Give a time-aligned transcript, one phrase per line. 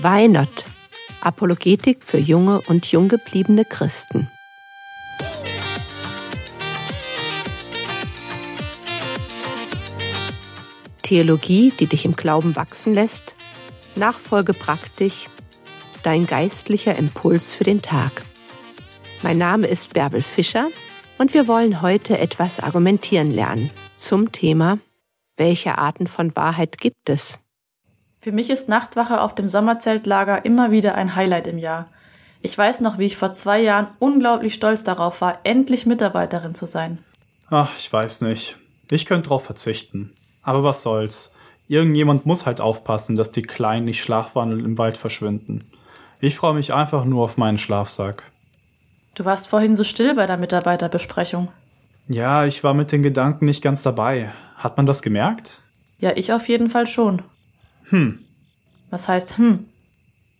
[0.00, 0.64] Why Not?
[1.22, 4.30] Apologetik für junge und jung gebliebene Christen.
[11.02, 13.34] Theologie, die dich im Glauben wachsen lässt,
[13.96, 15.28] Nachfolge praktisch,
[16.04, 18.22] dein geistlicher Impuls für den Tag.
[19.22, 20.68] Mein Name ist Bärbel Fischer
[21.18, 24.78] und wir wollen heute etwas argumentieren lernen zum Thema,
[25.36, 27.40] welche Arten von Wahrheit gibt es?
[28.20, 31.88] Für mich ist Nachtwache auf dem Sommerzeltlager immer wieder ein Highlight im Jahr.
[32.42, 36.66] Ich weiß noch, wie ich vor zwei Jahren unglaublich stolz darauf war, endlich Mitarbeiterin zu
[36.66, 36.98] sein.
[37.48, 38.56] Ach, ich weiß nicht.
[38.90, 40.12] Ich könnte drauf verzichten.
[40.42, 41.32] Aber was soll's.
[41.68, 45.70] Irgendjemand muss halt aufpassen, dass die Kleinen nicht schlafwandelnd im Wald verschwinden.
[46.20, 48.24] Ich freue mich einfach nur auf meinen Schlafsack.
[49.14, 51.48] Du warst vorhin so still bei der Mitarbeiterbesprechung.
[52.08, 54.32] Ja, ich war mit den Gedanken nicht ganz dabei.
[54.56, 55.60] Hat man das gemerkt?
[55.98, 57.22] Ja, ich auf jeden Fall schon.
[57.90, 58.20] Hm.
[58.90, 59.66] Was heißt hm?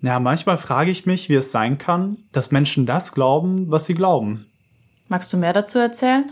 [0.00, 3.94] Ja, manchmal frage ich mich, wie es sein kann, dass Menschen das glauben, was sie
[3.94, 4.46] glauben.
[5.08, 6.30] Magst du mehr dazu erzählen?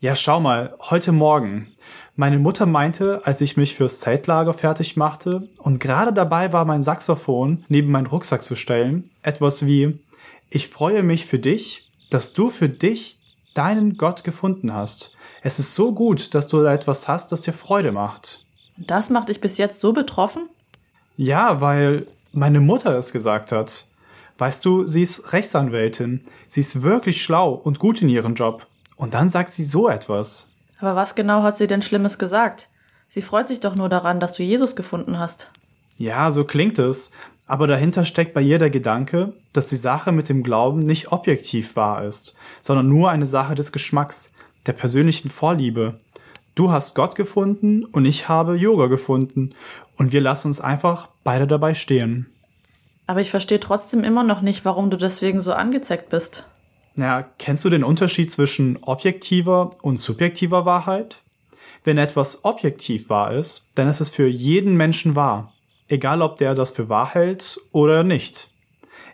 [0.00, 1.68] Ja, schau mal, heute Morgen.
[2.16, 6.82] Meine Mutter meinte, als ich mich fürs Zeltlager fertig machte und gerade dabei war, mein
[6.82, 10.00] Saxophon neben meinen Rucksack zu stellen, etwas wie,
[10.50, 13.18] ich freue mich für dich, dass du für dich
[13.54, 15.16] deinen Gott gefunden hast.
[15.42, 18.44] Es ist so gut, dass du da etwas hast, das dir Freude macht.
[18.78, 20.48] Das macht dich bis jetzt so betroffen?
[21.16, 23.84] Ja, weil meine Mutter es gesagt hat.
[24.38, 26.24] Weißt du, sie ist Rechtsanwältin.
[26.46, 28.66] Sie ist wirklich schlau und gut in ihrem Job.
[28.96, 30.50] Und dann sagt sie so etwas.
[30.78, 32.68] Aber was genau hat sie denn Schlimmes gesagt?
[33.08, 35.48] Sie freut sich doch nur daran, dass du Jesus gefunden hast.
[35.96, 37.10] Ja, so klingt es.
[37.48, 41.74] Aber dahinter steckt bei ihr der Gedanke, dass die Sache mit dem Glauben nicht objektiv
[41.74, 44.32] wahr ist, sondern nur eine Sache des Geschmacks,
[44.66, 45.98] der persönlichen Vorliebe.
[46.58, 49.54] Du hast Gott gefunden und ich habe Yoga gefunden
[49.96, 52.26] und wir lassen uns einfach beide dabei stehen.
[53.06, 56.44] Aber ich verstehe trotzdem immer noch nicht, warum du deswegen so angezeckt bist.
[56.96, 61.20] Ja, kennst du den Unterschied zwischen objektiver und subjektiver Wahrheit?
[61.84, 65.52] Wenn etwas objektiv wahr ist, dann ist es für jeden Menschen wahr
[65.88, 68.48] egal ob der das für wahr hält oder nicht.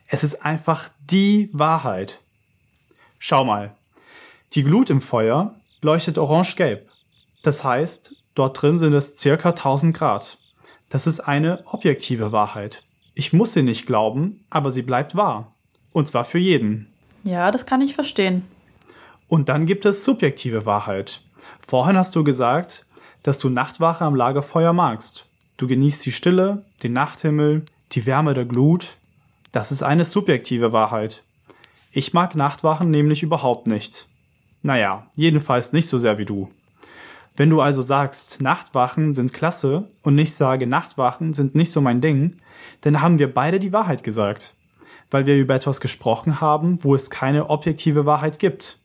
[0.09, 2.19] Es ist einfach die Wahrheit.
[3.19, 3.75] Schau mal,
[4.55, 6.91] die Glut im Feuer leuchtet orange-gelb.
[7.45, 10.39] Das heißt, dort drin sind es circa 1000 Grad.
[10.89, 12.83] Das ist eine objektive Wahrheit.
[13.15, 15.53] Ich muss sie nicht glauben, aber sie bleibt wahr.
[15.93, 16.89] Und zwar für jeden.
[17.23, 18.45] Ja, das kann ich verstehen.
[19.29, 21.21] Und dann gibt es subjektive Wahrheit.
[21.67, 22.87] Vorhin hast du gesagt,
[23.23, 25.27] dass du Nachtwache am Lagerfeuer magst.
[25.59, 28.97] Du genießt die Stille, den Nachthimmel, die Wärme der Glut.
[29.53, 31.23] Das ist eine subjektive Wahrheit.
[31.93, 34.07] Ich mag Nachtwachen nämlich überhaupt nicht.
[34.63, 36.51] Naja, jedenfalls nicht so sehr wie du.
[37.37, 42.01] Wenn du also sagst, Nachtwachen sind klasse und ich sage, Nachtwachen sind nicht so mein
[42.01, 42.39] Ding,
[42.83, 44.55] dann haben wir beide die Wahrheit gesagt.
[45.11, 48.79] Weil wir über etwas gesprochen haben, wo es keine objektive Wahrheit gibt.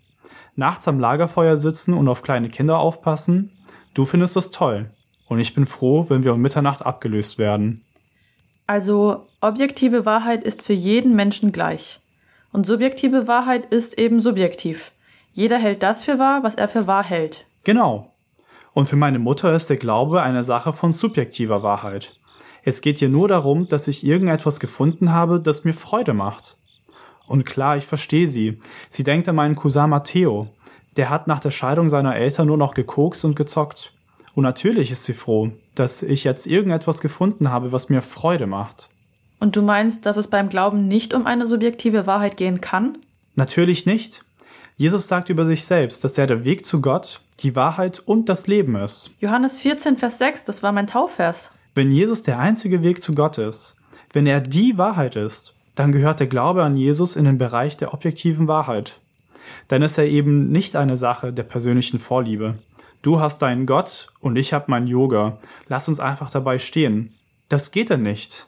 [0.55, 3.51] Nachts am Lagerfeuer sitzen und auf kleine Kinder aufpassen,
[3.93, 4.89] du findest das toll.
[5.27, 7.85] Und ich bin froh, wenn wir um Mitternacht abgelöst werden.
[8.65, 11.99] Also objektive Wahrheit ist für jeden Menschen gleich.
[12.51, 14.91] Und subjektive Wahrheit ist eben subjektiv.
[15.33, 17.45] Jeder hält das für wahr, was er für wahr hält.
[17.63, 18.11] Genau.
[18.73, 22.15] Und für meine Mutter ist der Glaube eine Sache von subjektiver Wahrheit.
[22.63, 26.57] Es geht ihr nur darum, dass ich irgendetwas gefunden habe, das mir Freude macht.
[27.27, 28.59] Und klar, ich verstehe sie.
[28.89, 30.47] Sie denkt an meinen Cousin Matteo.
[30.97, 33.93] Der hat nach der Scheidung seiner Eltern nur noch gekokst und gezockt.
[34.35, 38.89] Und natürlich ist sie froh, dass ich jetzt irgendetwas gefunden habe, was mir Freude macht.
[39.39, 42.97] Und du meinst, dass es beim Glauben nicht um eine subjektive Wahrheit gehen kann?
[43.35, 44.23] Natürlich nicht.
[44.75, 48.47] Jesus sagt über sich selbst, dass er der Weg zu Gott, die Wahrheit und das
[48.47, 49.11] Leben ist.
[49.19, 51.51] Johannes 14, Vers 6, das war mein Taufvers.
[51.75, 53.77] Wenn Jesus der einzige Weg zu Gott ist,
[54.13, 57.93] wenn er die Wahrheit ist, dann gehört der Glaube an Jesus in den Bereich der
[57.93, 58.99] objektiven Wahrheit.
[59.67, 62.55] Dann ist er eben nicht eine Sache der persönlichen Vorliebe.
[63.01, 65.37] Du hast deinen Gott und ich hab mein Yoga.
[65.67, 67.13] Lass uns einfach dabei stehen.
[67.47, 68.47] Das geht denn nicht.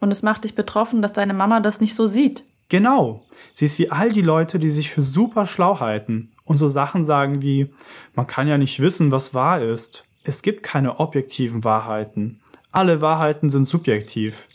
[0.00, 2.44] Und es macht dich betroffen, dass deine Mama das nicht so sieht.
[2.68, 3.24] Genau.
[3.54, 7.04] Sie ist wie all die Leute, die sich für super schlau halten und so Sachen
[7.04, 7.70] sagen wie,
[8.14, 10.04] man kann ja nicht wissen, was wahr ist.
[10.24, 12.40] Es gibt keine objektiven Wahrheiten.
[12.70, 14.46] Alle Wahrheiten sind subjektiv.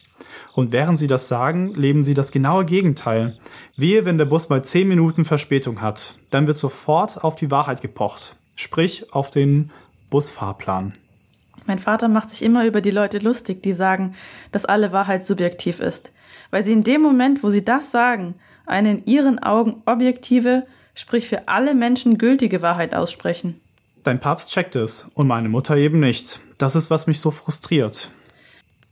[0.53, 3.39] Und während sie das sagen, leben sie das genaue Gegenteil.
[3.75, 6.15] Wehe, wenn der Bus mal zehn Minuten Verspätung hat.
[6.29, 9.71] Dann wird sofort auf die Wahrheit gepocht sprich auf den
[10.09, 10.93] Busfahrplan.
[11.65, 14.15] Mein Vater macht sich immer über die Leute lustig, die sagen,
[14.51, 16.11] dass alle Wahrheit subjektiv ist,
[16.53, 18.35] weil sie in dem Moment, wo sie das sagen,
[18.67, 23.59] eine in ihren Augen objektive, sprich für alle Menschen gültige Wahrheit aussprechen.
[24.03, 26.41] Dein Papst checkt es und meine Mutter eben nicht.
[26.59, 28.11] Das ist, was mich so frustriert.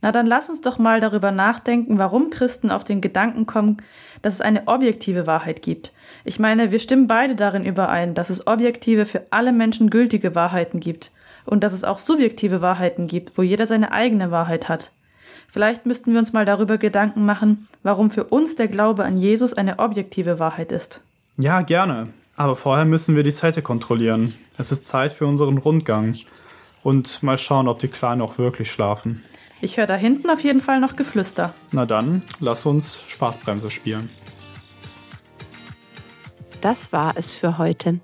[0.00, 3.76] Na dann lass uns doch mal darüber nachdenken, warum Christen auf den Gedanken kommen,
[4.22, 5.92] dass es eine objektive Wahrheit gibt.
[6.24, 10.80] Ich meine, wir stimmen beide darin überein, dass es objektive, für alle Menschen gültige Wahrheiten
[10.80, 11.12] gibt
[11.44, 14.90] und dass es auch subjektive Wahrheiten gibt, wo jeder seine eigene Wahrheit hat.
[15.52, 19.52] Vielleicht müssten wir uns mal darüber Gedanken machen, warum für uns der Glaube an Jesus
[19.52, 21.02] eine objektive Wahrheit ist.
[21.36, 22.08] Ja, gerne.
[22.36, 24.34] Aber vorher müssen wir die Zeiten kontrollieren.
[24.56, 26.16] Es ist Zeit für unseren Rundgang.
[26.82, 29.22] Und mal schauen, ob die Kleinen auch wirklich schlafen.
[29.60, 31.52] Ich höre da hinten auf jeden Fall noch Geflüster.
[31.70, 34.08] Na dann, lass uns Spaßbremse spielen.
[36.62, 38.00] Das war es für heute.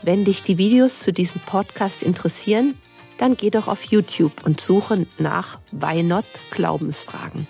[0.00, 2.76] Wenn dich die Videos zu diesem Podcast interessieren,
[3.18, 7.46] dann geh doch auf YouTube und suche nach Why Not Glaubensfragen.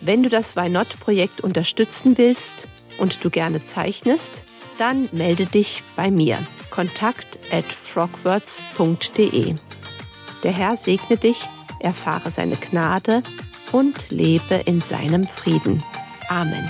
[0.00, 2.68] Wenn du das Why Not Projekt unterstützen willst
[2.98, 4.42] und du gerne zeichnest,
[4.78, 6.38] dann melde dich bei mir.
[6.70, 9.54] Kontakt at frogwords.de.
[10.42, 11.46] Der Herr segne dich
[11.80, 13.22] erfahre seine Gnade
[13.72, 15.82] und lebe in seinem Frieden.
[16.28, 16.68] Amen.